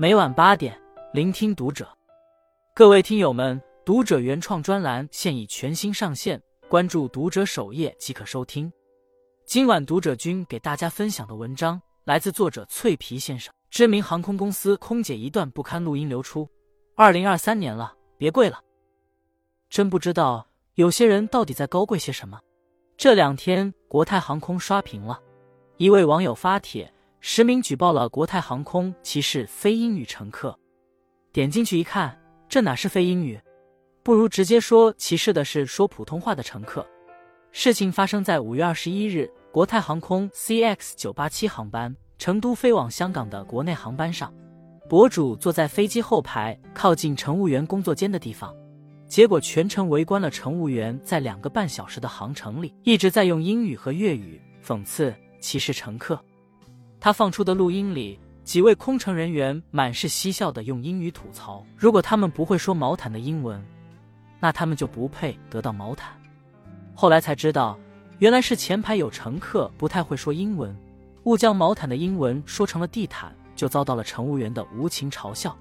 [0.00, 0.80] 每晚八点，
[1.12, 1.84] 聆听读者。
[2.72, 8.72] 各位听友们，读者原创专栏现已全新上线，关注读者首页即可收听。
[9.44, 13.52] 今晚读者君给大家分享的文章来自作者脆皮先生。
[13.70, 16.48] 知名航空公司空姐一段不堪录音流出。
[16.94, 18.60] 二零二三年了，别跪了。
[19.68, 22.40] 真不知道有些人到底在高贵些什么。
[22.96, 25.20] 这两天国泰航空刷屏了，
[25.76, 26.88] 一位网友发帖。
[27.20, 30.58] 实名举报了国泰航空歧视非英语乘客。
[31.32, 32.18] 点进去一看，
[32.48, 33.40] 这哪是非英语？
[34.02, 36.86] 不如直接说歧视的是说普通话的乘客。
[37.52, 44.32] 事情发生在五月二十一日，国泰航空 CX 九八七航班成都飞往香港的国内航班上，
[44.88, 48.54] 博主坐在飞机后排靠近乘务员工作间的地方，
[49.06, 56.18] 结果全程围观了乘务员在两个半小时的航程里一直在用英语和粤语讽刺歧视乘客。
[57.00, 63.64] 他放出的录音里，几位空乘人员满是嬉笑的用英语吐槽：“如果他们不会说毛毯的英文，
[64.40, 66.12] 那他们就不配得到毛毯。”
[66.94, 67.78] 后来才知道，
[68.18, 70.76] 原来是前排有乘客不太会说英文，
[71.24, 75.56] 误将毛毯的英文说成了地毯，就遭到了乘务员的无情嘲笑。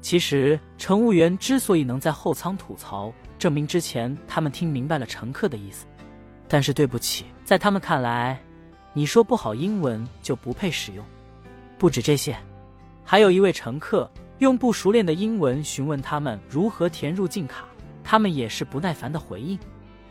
[0.00, 5.86] 其实，乘务员之所以能在后舱吐槽，证明之前他们听明白了乘客的意思。
[6.46, 8.40] 但是对不起，在他们看来。
[8.92, 11.04] 你说不好英文就不配使用。
[11.78, 12.36] 不止这些，
[13.04, 17.64] 还有一位乘客用不熟练的英文询问他们如何填入境卡，
[18.02, 19.58] 他们也是不耐烦的回应。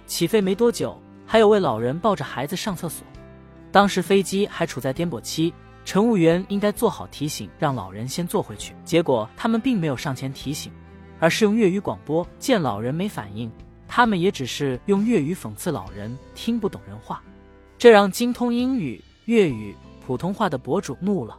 [0.05, 3.05] 起飞没多久，还有位老人抱着孩子上厕所，
[3.71, 8.73] 当时飞机还处在颠簸期，乘务员应该做好提醒，让老人先坐回去。
[8.85, 10.71] 结果他们并没有上前提醒，
[11.19, 12.25] 而是用粤语广播。
[12.39, 13.51] 见老人没反应，
[13.87, 17.21] 他们也只是用粤语讽刺老人听不懂人话。
[17.77, 21.37] 这让精通英语、粤语、普通话的博主怒了，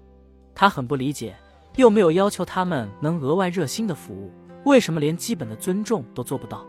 [0.55, 1.34] 他很不理解，
[1.75, 4.31] 又没有要求他们能额外热心的服务，
[4.64, 6.65] 为什么连基本的尊重都做不到？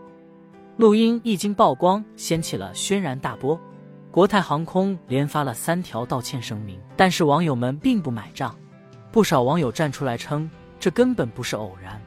[0.76, 3.56] 录音一经曝光，掀起了轩然大波，
[4.10, 8.52] 国泰航空连发了三条道歉声明，但是网友们并不买账，
[9.12, 12.02] 不少网友站出来称这根本不是偶然，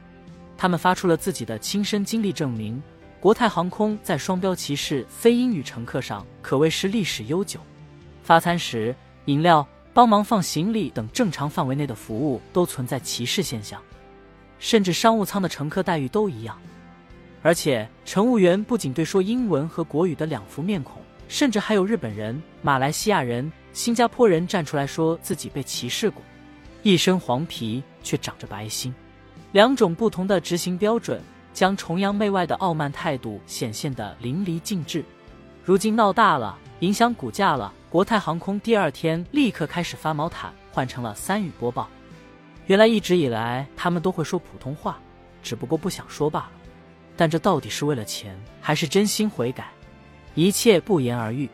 [0.58, 2.82] 他们发出了自己的亲身经历证明。
[3.24, 7.58] 国泰航空在双标歧视非英语乘客上可谓是历史悠久。
[8.22, 13.80] 发餐时、饮料、帮忙放行李等正常范围内的服务都存在歧视现象，
[14.58, 16.60] 甚至商务舱的乘客待遇都一样。
[17.40, 26.22] 而且，乘务员不仅对说英文和国语的两副面孔，甚至还有日本人、马来西亚人、新加坡人站出来说自己被歧视过，
[26.82, 28.94] 一身黄皮却长着白心，
[29.52, 31.22] 两种不同的执行标准。
[31.54, 35.02] 将崇洋媚外的傲慢态度显现得淋漓尽致，
[35.64, 37.72] 如今闹大了，影响股价了。
[37.88, 41.88] 国泰航空第二天立刻开始发毛毯，换成了三语播报。
[42.66, 44.98] 原来一直以来他们都会说普通话，
[45.44, 46.50] 只不过不想说罢了。
[47.16, 49.68] 但这到底是为了钱，还是真心悔改？
[50.34, 51.48] 一切不言而喻。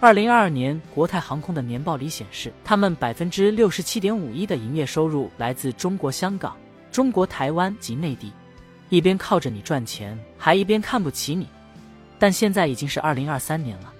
[0.00, 6.56] 二零二二年国泰航空的年报里显示，他们百分之六十七点五一的营业收入来自中国香港、
[6.90, 8.32] 中国台湾及内地。
[8.88, 11.46] 一边靠着你赚钱，还一边看不起你，
[12.18, 13.92] 但现在已经是二零二三年了，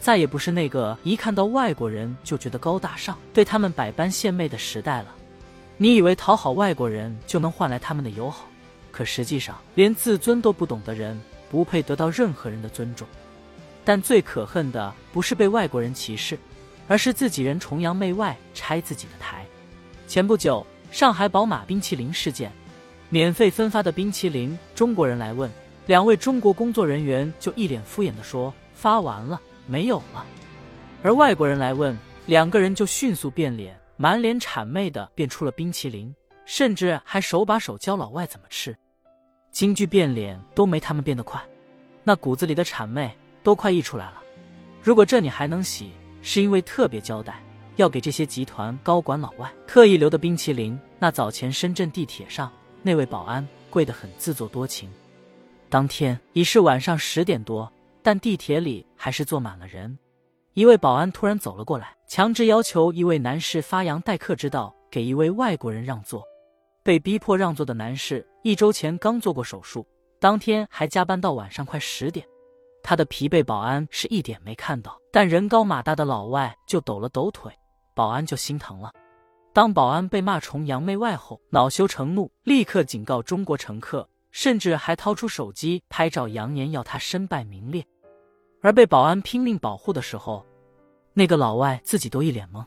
[0.00, 5.14] 再也不是那个一看到外国人就觉得高大上，对他们百般献媚的时代了。
[5.76, 8.46] 你以为讨好外国人就能换来他们的友好，
[8.90, 11.20] 可实际上连自尊都不懂的人，
[11.50, 13.06] 不配得到任何人的尊重。
[13.84, 16.38] 但最可恨的不是被外国人歧视，
[16.88, 19.44] 而是自己人崇洋媚外，拆自己的台。
[20.08, 22.50] 前不久，上海宝马冰淇淋事件。
[23.14, 25.48] 免费分发的冰淇淋，中国人来问，
[25.86, 30.26] 两位中国工作人员就一脸敷衍的说发完了，没有了。
[31.00, 36.12] 而外国人来问，两个人就迅速变脸，满脸谄媚的变出了冰淇淋，
[36.44, 38.76] 甚至还手把手教老外怎么吃。
[39.52, 41.40] 京剧变脸都没他们变得快，
[42.02, 44.20] 那骨子里的谄媚都快溢出来了。
[44.82, 47.40] 如果这你还能洗，是因为特别交代
[47.76, 52.50] 要给这些集团高管老外特意留的冰淇淋，那早前深圳地铁上。
[52.86, 54.90] 那位保安跪得很自作多情。
[55.70, 57.72] 当天已是晚上十点多，
[58.02, 59.98] 但地铁里还是坐满了人。
[60.52, 66.22] 一位保安突然走了过来，强制要求一位男士发扬待客之道，给一位外国人让座。
[66.82, 69.84] 被逼迫让座的男士一周前刚做过手术，
[70.20, 72.24] 当天还加班到晚上快十点。
[72.82, 77.50] 他的疲惫，保安是一点没看到，但人高马大的老外就抖了抖腿，
[77.94, 78.92] 保安就心疼了。
[79.54, 87.86] 当保安被骂崇洋媚外后，恼羞成怒，立刻警告中国乘客，甚至还掏出手机拍照扬言要他身败名裂。
[88.62, 90.44] 而被保安拼命保护的时候，
[91.12, 92.66] 那个老外自己都一脸懵。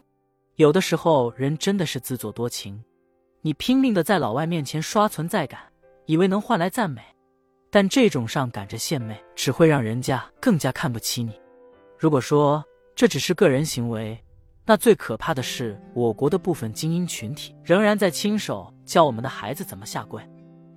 [0.55, 2.81] 有的时候人真的是自作多情，
[3.41, 5.59] 你拼命的在老外面前刷存在感，
[6.05, 7.01] 以为能换来赞美，
[7.69, 11.37] 但这种上赶着献媚，只会让人家更加看不起你。
[11.99, 12.63] 如果说
[12.95, 14.17] 这只是个人行为，
[14.69, 20.21] 那最可怕的是我国的部分精英群体仍然在亲手教我们的孩子怎么下跪。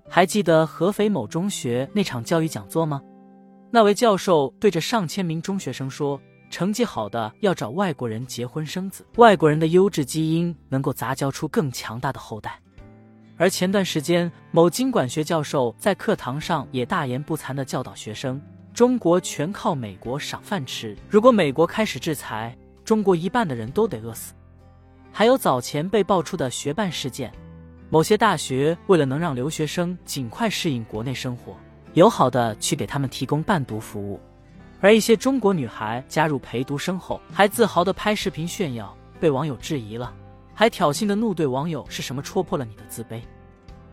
[0.09, 3.03] 还记得合肥某中学那场教育讲座吗？
[3.73, 6.21] 那位教授对着上千名中学生说
[6.51, 12.61] ：“成绩好的要找外国人结婚生子，外国人的优质基因能够杂交出更强大的后代。”
[13.37, 18.41] 而前段时间，某经管学教授在课堂上也大言不惭地教导学生
[18.73, 22.57] ：“中国全靠美国赏饭吃，如果美国开始制裁，
[22.91, 24.35] 中国一半的人都得饿死。”
[25.15, 27.33] 还有早前被爆出的学办事件。
[27.89, 31.55] 某些大学为了能让留学生尽快适应国内生活，
[31.95, 34.19] 友好的去给他们提供伴读服务，
[34.81, 40.13] 而一些中国女孩加入陪读生后，还自豪的拍视频炫耀，被网友质疑了，
[40.53, 43.21] 还挑衅的怒怼网友是什么戳破了你的自卑？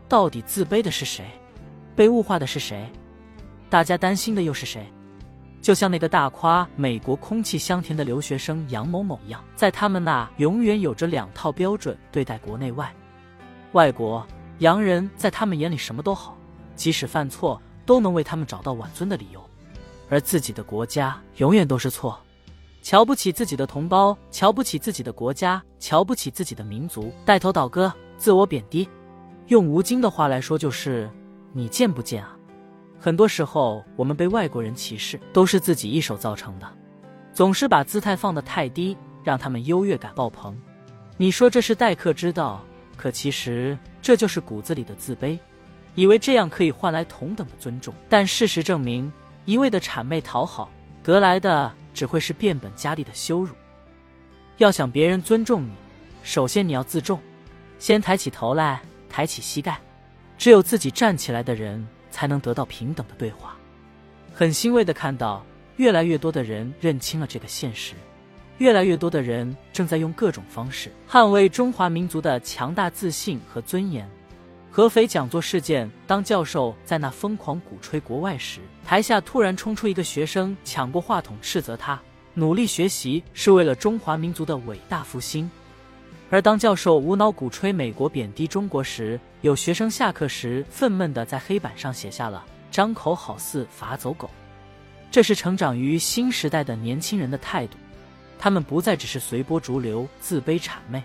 [0.10, 1.24] 到底自卑的是谁？
[1.96, 2.90] 被物化的是谁？
[3.70, 4.92] 大家担心的又是谁？
[5.68, 12.90] 就像那个大夸美国空气香甜的留学生杨某某一样，在他们那永远有着两套标准对待国内外。
[13.74, 14.26] 外国
[14.60, 16.38] 洋人在他们眼里什么都好，
[16.74, 19.44] 即使犯错都能为他们找到挽尊的理由，
[20.08, 22.18] 而自己的国家永远都是错，
[22.82, 28.88] 瞧不起自己的同胞，瞧不起自己的国家，瞧不起自己的民族，带头倒戈，自我贬低。
[29.48, 31.12] 用吴京的话来说，就是
[31.52, 32.37] 你贱不贱啊？
[33.00, 36.68] 很多时候，我们被外国人歧视，都是自己一手造成的，
[37.32, 40.58] 总是把姿态放得太低，让他们优越感爆棚。
[41.16, 42.64] 你说这是待客之道？
[42.96, 45.38] 可其实这就是骨子里的自卑，
[45.94, 47.94] 以为这样可以换来同等的尊重。
[48.10, 49.12] 但事实证明，
[49.46, 50.68] 一味的谄媚讨好，
[51.04, 53.54] 得来的只会是变本加厉的羞辱。
[54.58, 55.70] 要想别人尊重你，
[56.24, 57.20] 首先你要自重，
[57.78, 59.80] 先抬起头来，抬起膝盖。
[60.40, 63.56] 只有自己站起来的人，才能得到平等的对话。
[64.34, 67.94] 很欣慰的看到，越来越多的人认清了这个现实。
[68.58, 74.10] 越来越多的人正在用各种方式捍卫中华民族的强大自信和尊严。
[74.72, 82.02] 合肥讲座事件，当教授在那疯狂鼓吹国外时，台下突然冲出一个学生，抢过话筒斥责他：
[82.34, 85.48] 努力学习是为了中华民族的伟大复兴。
[86.30, 94.30] 而当教授无脑鼓吹美国贬低中国时，有学生下课时愤懑地在黑板上写下了“张口好似罚走狗”。
[95.10, 97.78] 这是成长于新时代的年轻人的态度。
[98.38, 101.02] 他们不再只是随波逐流、自卑谄媚，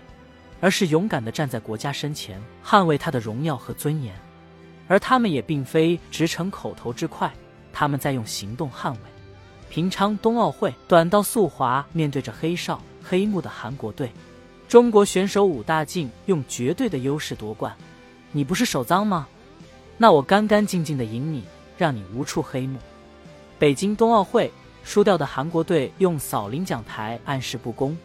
[0.59, 4.13] 而是勇敢地站在国家身前，捍卫他的荣耀和尊严。
[4.89, 7.31] 而他们也并非只逞口头之快，
[7.71, 8.99] 他们在用行动捍卫。
[9.69, 14.11] 平昌冬奥会短道速滑，面对着黑哨黑幕的韩国队，
[14.73, 17.71] 中国选手武大靖用绝对的优势夺冠。
[18.31, 19.27] 你不是手脏吗？
[19.99, 21.43] 那我干干净净的赢你，
[21.77, 22.79] 让你无处黑幕。
[23.59, 24.51] 北京冬奥会。
[24.83, 27.95] 输掉的韩国队用扫领奖台暗示不公，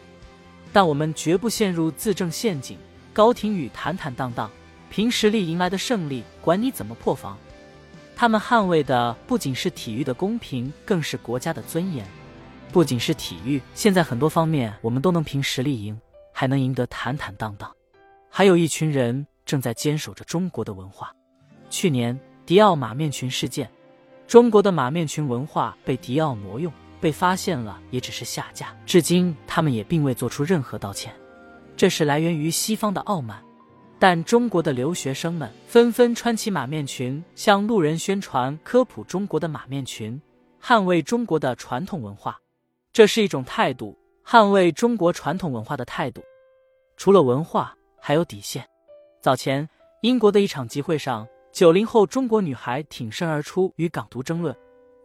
[0.71, 2.77] 但我们绝不陷入自证陷阱。
[3.13, 4.47] 高廷宇坦坦荡荡，
[4.91, 7.35] 凭实力赢来的胜利，管你怎么破防。
[8.15, 12.05] 他们捍卫的不仅是体育的公平，更是国家的尊严。
[12.71, 15.99] 不仅是体育，现在很多方面我们都能凭实力赢，
[16.39, 17.69] 还能赢得坦坦荡荡。
[18.29, 21.11] 还有一群人正在坚守着中国的文化。
[21.69, 23.69] 去年迪奥马面裙事件。
[24.25, 26.71] 中国的马面裙文化被迪奥挪用，
[27.01, 31.13] 被发现了也只是下架，至今他们也并未做出任何道歉。
[31.75, 33.43] 这是来源于西方的傲慢，
[33.99, 40.21] 但中国的留学生们纷纷穿起马面裙，向路人宣传科普中国的马面裙，
[40.63, 42.39] 捍卫中国的传统文化。
[42.93, 46.23] 这是一种态度，捍卫中国传统文化的态度。
[46.99, 48.67] 除了文化，还有底线。
[49.21, 49.67] 早前，
[50.01, 51.25] 英国的一场集会上。
[51.53, 54.53] 九零后中国女孩挺身而出与港独争论，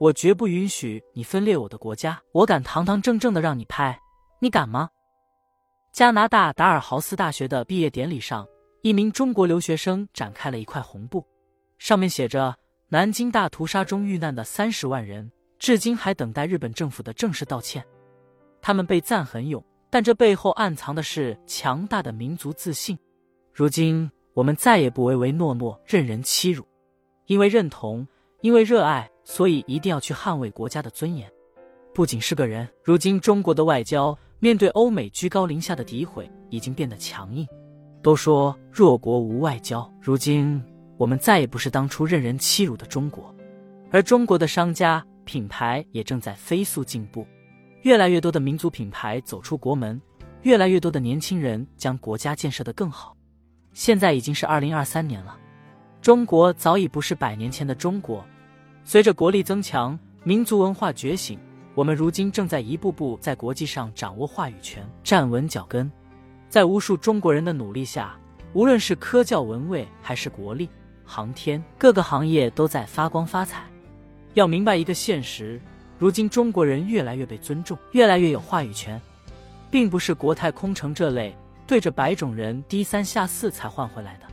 [0.00, 3.96] 我绝不允许你分裂我的国家，我敢堂堂正正的让你拍，
[4.40, 4.90] 你敢吗？
[5.92, 8.44] 加拿大达尔豪斯大学的毕业典礼上，
[8.82, 11.24] 一名中国留学生展开了一块红布，
[11.78, 12.56] 上面写着
[12.90, 17.86] ：“南京大屠杀中遇难的三十万人，至今还等待日本政府的正式道歉。”
[18.60, 22.98] 他们被赞很勇，但这背后暗藏的是强大的民族自信。
[23.52, 24.10] 如今。
[24.32, 26.66] 我们再也不唯唯诺诺、任人欺辱，
[27.26, 28.04] 因为认同，
[28.40, 31.30] 因为热爱，所以一定要去捍卫国家的尊严。
[31.94, 37.46] 不仅是个人，如今中国的外交面对欧美居高临下的诋毁，已经变得强硬。
[38.02, 40.60] 都说弱国无外交，如今
[40.98, 43.32] 我们再也不是当初任人欺辱的中国，
[43.92, 47.24] 而中国的商家品牌也正在飞速进步，
[47.84, 50.00] 越来越多的民族品牌走出国门，
[50.40, 53.14] 越来越多的年轻人将国家建设得更好。
[53.74, 55.36] 现在已经是二零二三年了，
[56.00, 58.24] 中国早已不是百年前的中国。
[58.84, 61.38] 随着国力增强，民族文化觉醒，
[61.74, 65.90] 我们如今正在一步步在国际上掌握话语权，站稳脚跟。
[66.48, 68.18] 在无数中国人的努力下，
[68.54, 70.70] 无论是科教文卫还是国力、
[71.04, 73.62] 航天，各个行业都在发光发财。
[74.32, 75.60] 要明白一个现实：
[75.98, 79.00] 如今中国人越来越被尊重，越来越有话语权，
[79.70, 81.36] 并不是国泰空城这类。
[81.66, 84.26] 对着白种人低三下四才换回来的，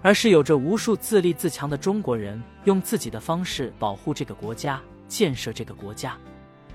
[0.00, 6.16] 而是有着无数自立自强的中国人，用自己的方式保护这个国家、建设这个国家，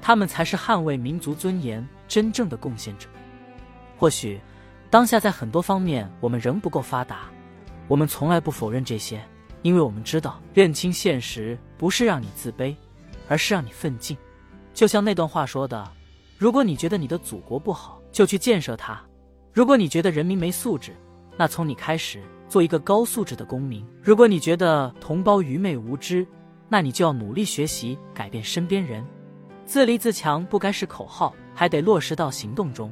[0.01, 3.07] 他们才是捍卫民族尊严真正的贡献者。
[3.97, 4.41] 或许，
[4.89, 7.29] 当下在很多方面我们仍不够发达，
[7.87, 9.23] 我们从来不否认这些，
[9.61, 12.75] 因为我们知道，认清现实不是让你自卑，
[13.29, 14.17] 而是让你奋进。
[14.73, 15.87] 就像那段话说的
[16.37, 18.99] ：“如果你觉得你的祖国不好，就去建设它。”
[19.53, 20.95] 如果你觉得人民没素质，
[21.37, 26.25] 那从你开始做一个高素质的公民；如果你觉得同胞愚昧无知，
[26.67, 29.05] 那你就要努力学习，改变身边人。
[29.63, 32.91] 自立自强不该是口号，还得落实到行动中。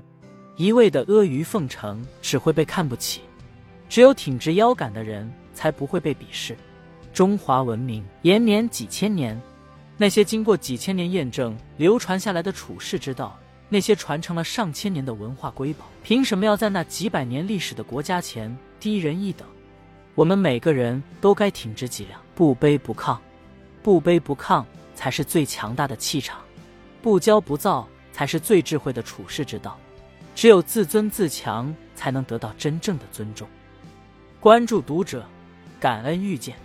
[0.55, 3.21] 一味的阿谀奉承只会被看不起，
[3.89, 6.55] 只有挺直腰杆的人才不会被鄙视。
[7.11, 9.41] 中华文明延绵几千年，
[10.01, 13.37] 那些经过几千年验证、流传下来的处世之道。
[13.69, 19.47] 那些传承了上千年的文化瑰宝，凭什么要在那几百年历史的国家前低人一等？
[20.15, 23.15] 我们每个人都该挺直脊梁，不卑不亢。
[23.83, 24.65] 不卑不亢
[24.95, 26.39] 才是最强大的气场，
[26.99, 29.77] 不骄不躁才是最智慧的处世之道。
[30.33, 33.47] 只有自尊自强，才能得到真正的尊重。
[34.39, 35.23] 关注读者，
[35.79, 36.55] 感恩遇见。